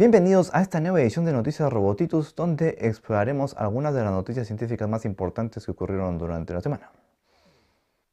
[0.00, 4.88] Bienvenidos a esta nueva edición de Noticias Robotitus, donde exploraremos algunas de las noticias científicas
[4.88, 6.90] más importantes que ocurrieron durante la semana.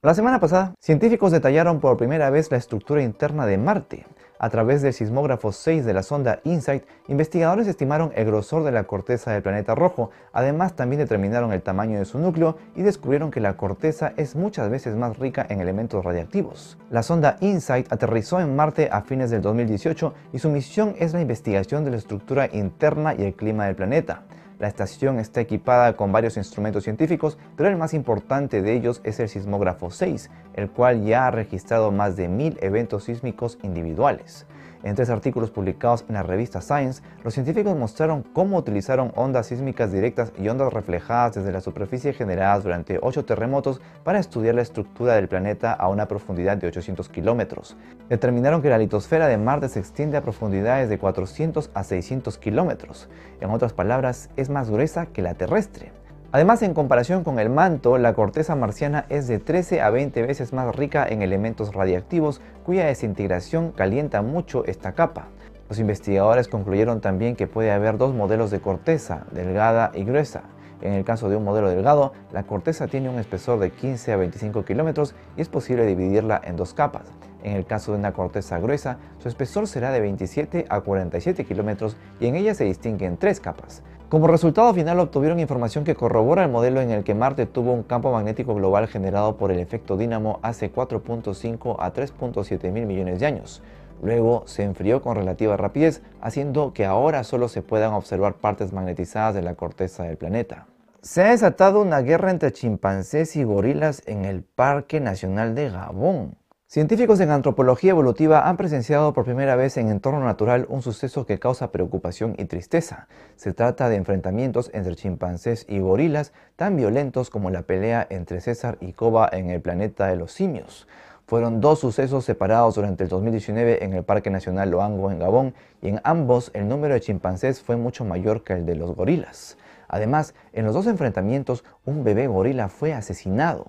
[0.03, 4.05] La semana pasada, científicos detallaron por primera vez la estructura interna de Marte,
[4.39, 8.83] a través del sismógrafo 6 de la sonda InSight, investigadores estimaron el grosor de la
[8.83, 13.39] corteza del planeta rojo, además también determinaron el tamaño de su núcleo y descubrieron que
[13.39, 16.77] la corteza es muchas veces más rica en elementos radiactivos.
[16.91, 21.21] La sonda InSight aterrizó en Marte a fines del 2018 y su misión es la
[21.21, 24.21] investigación de la estructura interna y el clima del planeta.
[24.59, 29.19] La estación está equipada con varios instrumentos científicos, pero el más importante de ellos es
[29.19, 34.47] el sismógrafo 6, el cual ya ha registrado más de mil eventos sísmicos individuales.
[34.87, 39.91] En tres artículos publicados en la revista Science, los científicos mostraron cómo utilizaron ondas sísmicas
[39.91, 45.15] directas y ondas reflejadas desde la superficie generadas durante ocho terremotos para estudiar la estructura
[45.15, 47.75] del planeta a una profundidad de 800 kilómetros.
[48.07, 53.09] Determinaron que la litosfera de Marte se extiende a profundidades de 400 a 600 kilómetros.
[53.41, 55.91] En otras palabras, es más gruesa que la terrestre.
[56.33, 60.51] Además, en comparación con el manto, la corteza marciana es de 13 a 20 veces
[60.51, 65.29] más rica en elementos radiactivos cuya desintegración calienta mucho esta capa.
[65.69, 70.43] Los investigadores concluyeron también que puede haber dos modelos de corteza, delgada y gruesa.
[70.81, 74.17] En el caso de un modelo delgado, la corteza tiene un espesor de 15 a
[74.17, 77.07] 25 kilómetros y es posible dividirla en dos capas.
[77.41, 81.95] En el caso de una corteza gruesa, su espesor será de 27 a 47 kilómetros
[82.19, 83.81] y en ella se distinguen tres capas.
[84.09, 87.83] Como resultado final obtuvieron información que corrobora el modelo en el que Marte tuvo un
[87.83, 93.25] campo magnético global generado por el efecto dínamo hace 4.5 a 3.7 mil millones de
[93.25, 93.61] años.
[94.01, 99.35] Luego se enfrió con relativa rapidez, haciendo que ahora solo se puedan observar partes magnetizadas
[99.35, 100.67] de la corteza del planeta.
[101.01, 106.37] Se ha desatado una guerra entre chimpancés y gorilas en el Parque Nacional de Gabón.
[106.69, 111.39] Científicos en antropología evolutiva han presenciado por primera vez en entorno natural un suceso que
[111.39, 113.07] causa preocupación y tristeza.
[113.37, 118.77] Se trata de enfrentamientos entre chimpancés y gorilas tan violentos como la pelea entre César
[118.81, 120.89] y Koba en el planeta de los simios.
[121.25, 125.87] Fueron dos sucesos separados durante el 2019 en el Parque Nacional Loango en Gabón y
[125.87, 129.57] en ambos el número de chimpancés fue mucho mayor que el de los gorilas.
[129.87, 133.67] Además, en los dos enfrentamientos un bebé gorila fue asesinado.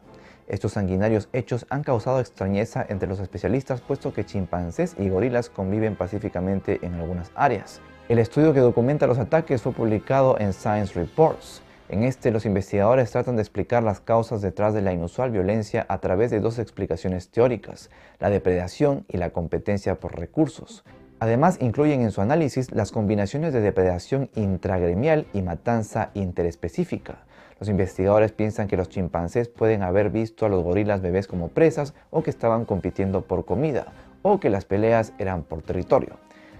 [0.49, 5.95] Estos sanguinarios hechos han causado extrañeza entre los especialistas puesto que chimpancés y gorilas conviven
[5.95, 7.83] pacíficamente en algunas áreas.
[8.09, 11.61] El estudio que documenta los ataques fue publicado en Science Reports.
[11.91, 15.99] En este, los investigadores tratan de explicar las causas detrás de la inusual violencia a
[15.99, 20.83] través de dos explicaciones teóricas, la depredación y la competencia por recursos.
[21.21, 27.28] Además, incluyen en su análisis las combinaciones de depredación intragremial y matanza interespecífica.
[27.61, 31.93] Los investigadores piensan que los chimpancés pueden haber visto a los gorilas bebés como presas
[32.11, 33.87] o que estaban compitiendo por comida,
[34.23, 36.17] o que las peleas eran por territorio.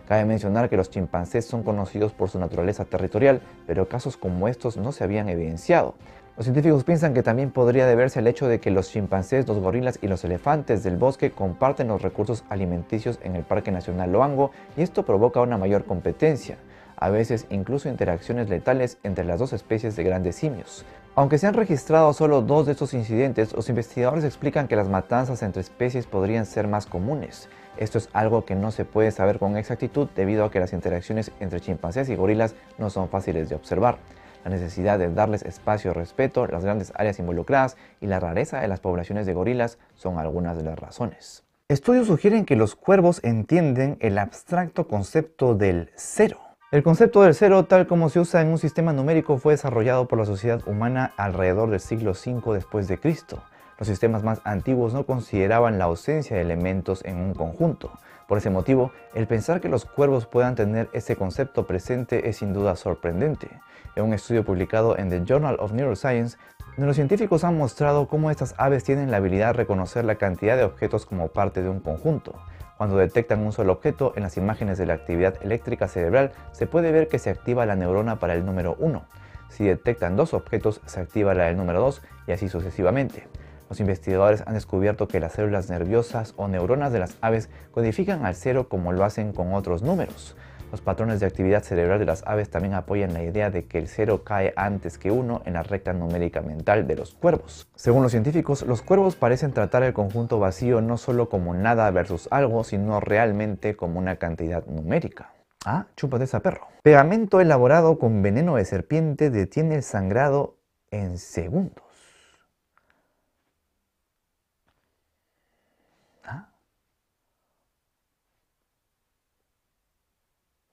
[0.09, 4.77] Cabe mencionar que los chimpancés son conocidos por su naturaleza territorial, pero casos como estos
[4.77, 5.95] no se habían evidenciado.
[6.37, 9.99] Los científicos piensan que también podría deberse al hecho de que los chimpancés, los gorilas
[10.03, 14.83] y los elefantes del bosque comparten los recursos alimenticios en el Parque Nacional Loango y
[14.83, 16.57] esto provoca una mayor competencia
[17.01, 20.85] a veces incluso interacciones letales entre las dos especies de grandes simios.
[21.15, 25.43] Aunque se han registrado solo dos de estos incidentes, los investigadores explican que las matanzas
[25.43, 27.49] entre especies podrían ser más comunes.
[27.77, 31.33] Esto es algo que no se puede saber con exactitud debido a que las interacciones
[31.41, 33.99] entre chimpancés y gorilas no son fáciles de observar.
[34.45, 38.69] La necesidad de darles espacio y respeto, las grandes áreas involucradas y la rareza de
[38.69, 41.45] las poblaciones de gorilas son algunas de las razones.
[41.69, 47.65] Estudios sugieren que los cuervos entienden el abstracto concepto del cero el concepto del cero,
[47.65, 51.71] tal como se usa en un sistema numérico, fue desarrollado por la sociedad humana alrededor
[51.71, 53.43] del siglo V después de Cristo.
[53.79, 57.93] Los sistemas más antiguos no consideraban la ausencia de elementos en un conjunto.
[58.27, 62.53] Por ese motivo, el pensar que los cuervos puedan tener ese concepto presente es sin
[62.53, 63.49] duda sorprendente.
[63.95, 66.39] En un estudio publicado en The Journal of Neuroscience,
[66.77, 71.07] neurocientíficos han mostrado cómo estas aves tienen la habilidad de reconocer la cantidad de objetos
[71.07, 72.35] como parte de un conjunto.
[72.79, 76.91] Cuando detectan un solo objeto en las imágenes de la actividad eléctrica cerebral, se puede
[76.91, 79.05] ver que se activa la neurona para el número 1.
[79.51, 83.29] Si detectan dos objetos, se activa la del número 2 y así sucesivamente.
[83.69, 88.35] Los investigadores han descubierto que las células nerviosas o neuronas de las aves codifican al
[88.35, 90.37] cero como lo hacen con otros números.
[90.71, 93.89] Los patrones de actividad cerebral de las aves también apoyan la idea de que el
[93.89, 97.69] cero cae antes que uno en la recta numérica mental de los cuervos.
[97.75, 102.29] Según los científicos, los cuervos parecen tratar el conjunto vacío no solo como nada versus
[102.31, 105.33] algo, sino realmente como una cantidad numérica.
[105.65, 106.69] Ah, chúpate esa perro.
[106.83, 110.57] Pegamento elaborado con veneno de serpiente detiene el sangrado
[110.91, 111.88] en segundos.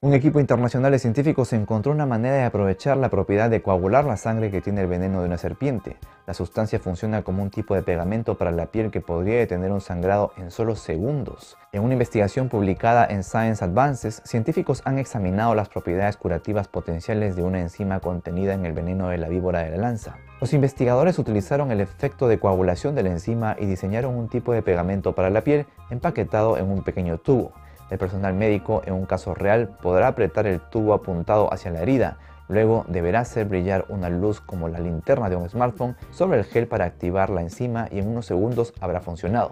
[0.02, 4.18] Un equipo internacional de científicos encontró una manera de aprovechar la propiedad de coagular la
[4.18, 5.96] sangre que tiene el veneno de una serpiente.
[6.26, 9.80] La sustancia funciona como un tipo de pegamento para la piel que podría detener un
[9.80, 11.56] sangrado en solo segundos.
[11.72, 17.42] En una investigación publicada en Science Advances, científicos han examinado las propiedades curativas potenciales de
[17.42, 20.18] una enzima contenida en el veneno de la víbora de la lanza.
[20.42, 24.60] Los investigadores utilizaron el efecto de coagulación de la enzima y diseñaron un tipo de
[24.60, 27.54] pegamento para la piel empaquetado en un pequeño tubo.
[27.90, 32.18] El personal médico, en un caso real, podrá apretar el tubo apuntado hacia la herida.
[32.48, 36.66] Luego deberá hacer brillar una luz como la linterna de un smartphone sobre el gel
[36.66, 39.50] para activar la enzima y en unos segundos habrá funcionado.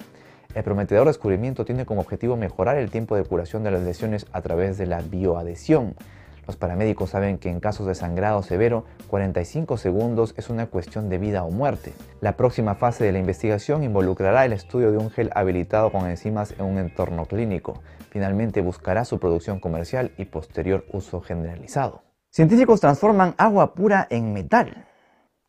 [0.55, 4.41] El prometedor descubrimiento tiene como objetivo mejorar el tiempo de curación de las lesiones a
[4.41, 5.97] través de la bioadhesión.
[6.47, 11.19] Los paramédicos saben que en casos de sangrado severo, 45 segundos es una cuestión de
[11.19, 11.93] vida o muerte.
[12.21, 16.55] La próxima fase de la investigación involucrará el estudio de un gel habilitado con enzimas
[16.59, 17.83] en un entorno clínico.
[18.11, 22.03] Finalmente buscará su producción comercial y posterior uso generalizado.
[22.31, 24.87] Científicos transforman agua pura en metal.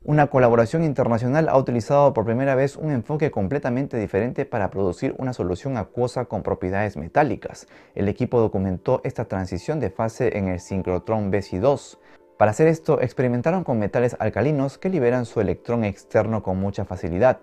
[0.07, 5.33] Una colaboración internacional ha utilizado por primera vez un enfoque completamente diferente para producir una
[5.33, 7.65] solución acuosa con propiedades metálicas.
[7.95, 11.97] El equipo documentó esta transición de fase en el sincrotrón BC2.
[12.37, 17.39] Para hacer esto, experimentaron con metales alcalinos que liberan su electrón externo con mucha facilidad.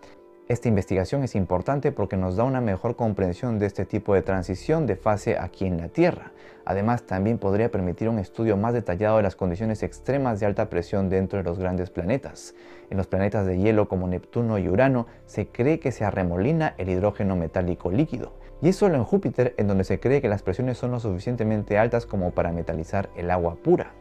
[0.53, 4.87] Esta investigación es importante porque nos da una mejor comprensión de este tipo de transición
[4.87, 6.33] de fase aquí en la Tierra.
[6.67, 11.09] Además, también podría permitir un estudio más detallado de las condiciones extremas de alta presión
[11.09, 12.55] dentro de los grandes planetas.
[12.91, 16.91] En los planetas de hielo como Neptuno y Urano se cree que se arremolina el
[16.91, 18.35] hidrógeno metálico líquido.
[18.61, 21.79] Y es solo en Júpiter en donde se cree que las presiones son lo suficientemente
[21.79, 23.95] altas como para metalizar el agua pura.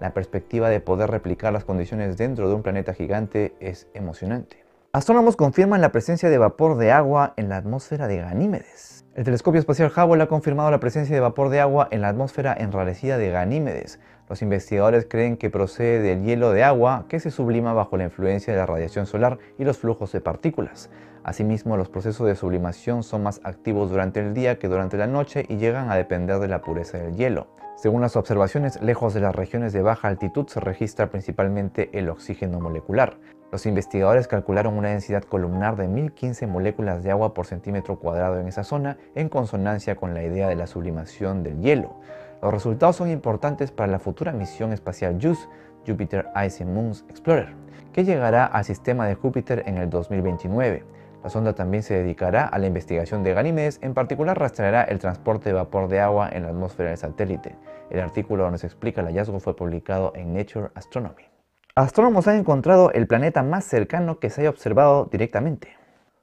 [0.00, 4.67] La perspectiva de poder replicar las condiciones dentro de un planeta gigante es emocionante.
[4.98, 9.04] Astrónomos confirman la presencia de vapor de agua en la atmósfera de Ganímedes.
[9.14, 12.52] El telescopio espacial Hubble ha confirmado la presencia de vapor de agua en la atmósfera
[12.58, 14.00] enrarecida de Ganímedes.
[14.28, 18.52] Los investigadores creen que procede del hielo de agua que se sublima bajo la influencia
[18.52, 20.90] de la radiación solar y los flujos de partículas.
[21.22, 25.46] Asimismo, los procesos de sublimación son más activos durante el día que durante la noche
[25.48, 27.46] y llegan a depender de la pureza del hielo.
[27.76, 32.58] Según las observaciones, lejos de las regiones de baja altitud se registra principalmente el oxígeno
[32.58, 33.16] molecular.
[33.50, 38.46] Los investigadores calcularon una densidad columnar de 1015 moléculas de agua por centímetro cuadrado en
[38.46, 41.94] esa zona, en consonancia con la idea de la sublimación del hielo.
[42.42, 45.48] Los resultados son importantes para la futura misión espacial JUICE,
[45.86, 47.54] Jupiter Ice and Moons Explorer,
[47.94, 50.84] que llegará al sistema de Júpiter en el 2029.
[51.24, 55.48] La sonda también se dedicará a la investigación de Ganímedes, en particular rastreará el transporte
[55.48, 57.56] de vapor de agua en la atmósfera del satélite.
[57.88, 61.37] El artículo donde se explica el hallazgo fue publicado en Nature Astronomy.
[61.78, 65.76] Astrónomos han encontrado el planeta más cercano que se haya observado directamente.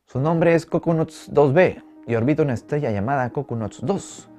[0.05, 4.29] Su nombre es Coconuts 2b y orbita una estrella llamada Coconuts 2.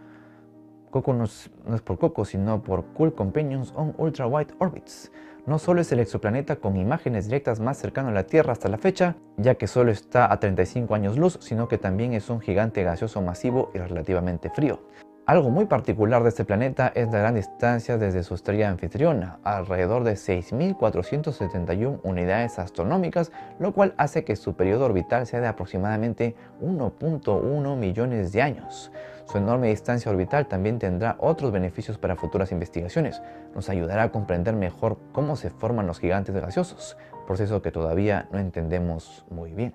[0.90, 5.10] Coconuts no es por Coco, sino por Cool Companions on Ultra Wide Orbits.
[5.46, 8.76] No solo es el exoplaneta con imágenes directas más cercano a la Tierra hasta la
[8.76, 12.84] fecha, ya que solo está a 35 años luz, sino que también es un gigante
[12.84, 14.80] gaseoso masivo y relativamente frío.
[15.26, 20.04] Algo muy particular de este planeta es la gran distancia desde su estrella anfitriona, alrededor
[20.04, 27.76] de 6.471 unidades astronómicas, lo cual hace que su periodo orbital sea de aproximadamente 1.1
[27.76, 28.92] millones de años.
[29.24, 33.20] Su enorme distancia orbital también tendrá otros beneficios para futuras investigaciones.
[33.52, 38.38] Nos ayudará a comprender mejor cómo se forman los gigantes gaseosos, proceso que todavía no
[38.38, 39.74] entendemos muy bien.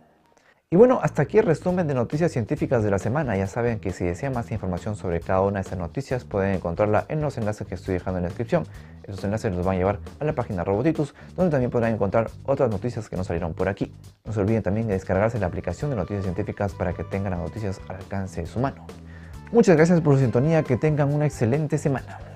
[0.73, 3.35] Y bueno, hasta aquí el resumen de noticias científicas de la semana.
[3.35, 7.03] Ya saben que si desean más información sobre cada una de estas noticias pueden encontrarla
[7.09, 8.63] en los enlaces que estoy dejando en la descripción.
[9.03, 12.69] Esos enlaces los van a llevar a la página Robotitus, donde también podrán encontrar otras
[12.69, 13.93] noticias que no salieron por aquí.
[14.23, 17.41] No se olviden también de descargarse la aplicación de noticias científicas para que tengan las
[17.41, 18.87] noticias al alcance de su mano.
[19.51, 22.30] Muchas gracias por su sintonía, que tengan una excelente semana.